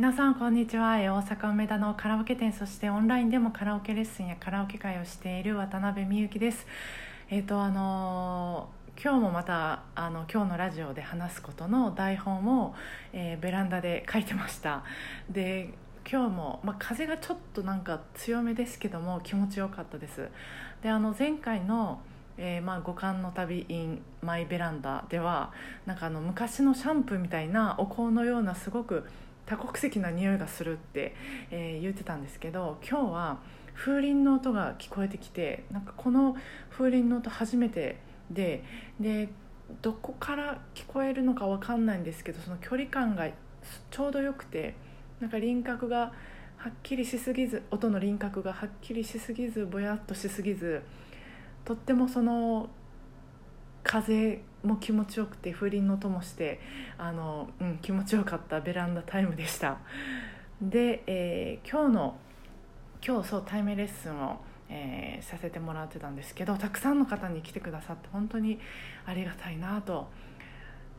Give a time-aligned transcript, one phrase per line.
[0.00, 0.96] 皆さんこんにちは。
[0.96, 6.66] 大阪梅田のカラオケ店そしてオンラインでもカラオケレッスンやカラオケ会をしている渡辺美幸です。
[7.28, 12.74] えっ、ー、とあのー、今日もまたあの今日のラジオで話すことの台本を、
[13.12, 14.84] えー、ベランダで書いてました。
[15.28, 15.68] で
[16.10, 20.30] 今日も、まあ、風がちょっとなんか強めですけども気持ちよかったです。
[20.82, 22.00] であの前回の
[22.38, 25.52] えー、まあ、五感の旅 in マイベランダでは
[25.84, 29.04] なんかあの昔のシャンプーみたいなお香のようなすごく
[29.50, 31.12] 多国籍な匂いがするって、
[31.50, 33.38] えー、言ってたんですけど今日は
[33.74, 36.36] 風鈴の音が聞こえてきてなんかこの
[36.70, 37.98] 風鈴の音初めて
[38.30, 38.62] で
[39.00, 39.28] で
[39.82, 43.28] どこから聞こえるのか分かんないんですけどその距離感が
[43.90, 44.76] ちょうどよくて
[45.18, 46.12] なんか輪郭が
[46.56, 50.82] はっきりしすぎず音の輪郭がはっきりしすぎずぼやっとしすぎず
[51.64, 52.68] とってもその
[53.90, 56.60] 風も気持ちよくて風鈴の音もして
[56.96, 59.78] あの、うん、気持ちよかったベランダタイムでした。
[60.62, 62.16] で、えー、今日の
[63.04, 64.36] 今日そう対面レッスンを、
[64.68, 68.60] えー、させてもらってたんですけどたくさんの方に来てくださって本当に
[69.06, 70.06] ありがたいなと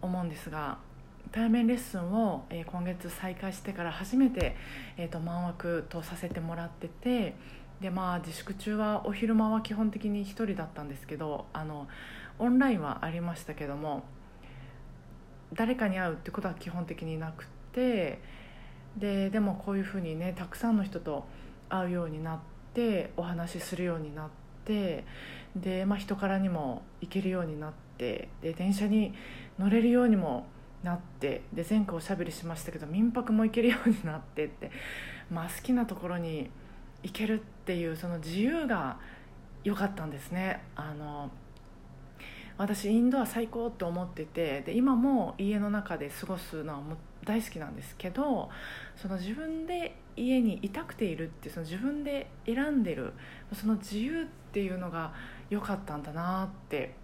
[0.00, 0.78] 思うんですが
[1.30, 4.56] 対面レッスンを、えー、今月再開してから初めて、
[4.96, 7.36] えーと、満枠とさせてもらってて
[7.82, 11.88] でまあ自粛中はお昼間は基本的に1人だったんですけどあの
[12.38, 14.04] オンラインはありましたけども
[15.52, 18.20] 誰かに会うってことは基本的になくて
[18.96, 21.26] ででもこういうふうにねたくさんの人と
[21.68, 22.38] 会うようになっ
[22.72, 24.28] てお話しするようになっ
[24.64, 25.04] て
[25.56, 29.12] で、まあ、人からにも行けるようになってで電車に
[29.58, 30.46] 乗れるようにも
[30.82, 34.70] なってで前回おしゃべりしましたけど民泊も行けるようになってって、
[35.30, 36.50] まあ、好きなところに
[37.02, 38.98] 行けるっていうその自由が
[39.64, 40.62] 良かったんですね。
[40.76, 41.30] あの
[42.58, 48.50] 私インドア最高って思っててで今も家の中で過ごすのはも大好きなんですけど
[48.96, 53.14] その自分で家にいたくているってその自分で選んでる
[53.54, 55.14] その自由っていうのが
[55.48, 56.94] 良かったんだなって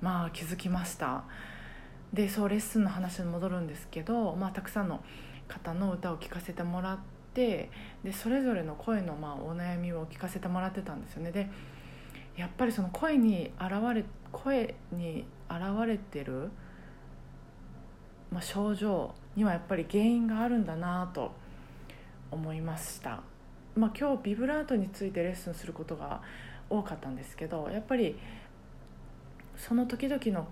[0.00, 1.24] まあ気づきました
[2.12, 5.02] でそうレッスンの話に戻るんですけど、まあ、たくさんの
[5.46, 6.98] 方の歌を聴かせてもらっ
[7.34, 7.70] て
[8.04, 11.32] でそれぞれの声のまあお悩みを聞かせてもらってたんですよね。
[11.32, 11.48] で
[12.36, 16.50] やっぱりその声に現れ声に現れてる、
[18.30, 21.32] まあ、症状にはやっぱり原因があるんだなと
[22.30, 23.22] 思いました、
[23.74, 26.20] まあ、今日ビブラートについてレッスンすることが
[26.70, 28.16] 多かったんですけどやっぱり
[29.56, 30.46] その時々の、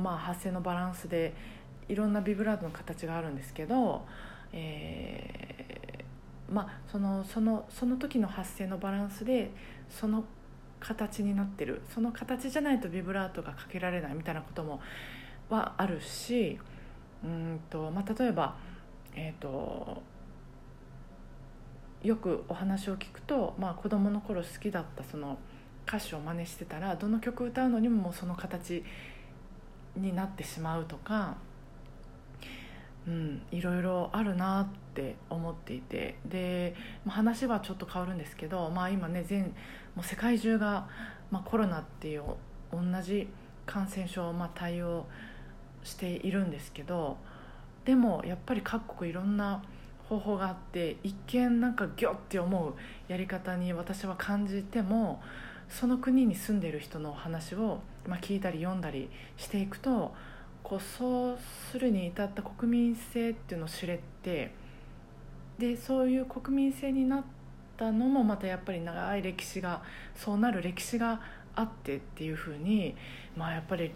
[0.00, 1.34] まあ、発声のバランスで
[1.88, 4.06] いろんなビブラートの形があるんですけど、
[4.52, 5.55] えー、
[6.50, 9.50] まあ、そのそのその時の発声のバランスで
[9.88, 10.24] その
[10.78, 11.82] 形になってる。
[11.92, 14.80] その形じゃないとビブラートがかけられないみたいなことも
[15.48, 16.58] はあるし
[17.24, 18.56] うんと、まあ、例えば、
[19.14, 20.02] えーと、
[22.02, 25.38] よくお話を聞くと、まあ、子供の頃好きだったその
[25.86, 28.84] 歌手を真似してたらどの曲歌うのにももうその形
[29.96, 31.36] になってしまうとか、
[33.06, 36.74] うん、いろいろあるなって思っていてで、
[37.06, 39.54] 話はちょっと変わるんですけど、まあ、今ね全
[39.94, 40.88] もう世界中が、
[41.30, 42.22] まあ、コロナっていう
[42.72, 43.28] 同じ
[43.64, 45.06] 感染症をまあ対応
[45.84, 47.16] しているんですけど
[47.84, 49.62] でもやっぱり各国いろんな
[50.08, 52.74] 方法があって一見なんかギョッて思う
[53.08, 55.22] やり方に私は感じても
[55.68, 60.14] その国に住んでいる人の話を、まあ、聞いたり読んだりしていくと
[60.68, 61.38] こそう
[61.70, 64.50] するに至った国民性っていうのを知れて
[65.60, 67.24] でそういう国民性になっ
[67.76, 69.80] たのもまたやっぱり長い歴史が
[70.16, 71.20] そうなる歴史が
[71.54, 72.96] あってっていうふうに
[73.36, 73.92] まあやっぱり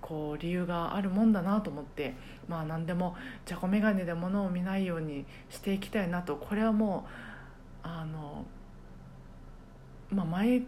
[0.00, 2.14] こう理由があるもんだなと思って
[2.48, 3.14] まあ何でも
[3.44, 7.04] じゃこ眼鏡で物を見ないようにしていきたいなとこれはも
[7.84, 8.46] うあの
[10.08, 10.62] まあ前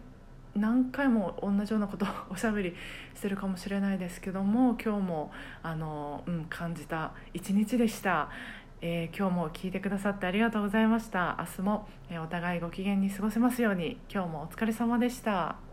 [0.56, 2.74] 何回も同じようなことを おしゃべり
[3.14, 8.28] してるかもしれないですけども今日もあの、うん、感じた一日でした。
[8.82, 11.36] えー、今日も聞いてくださってありがとうございました。
[11.38, 13.98] 明日も、え、お互いご機嫌に過ごせますように。
[14.10, 15.69] 今日もお疲れ様でした。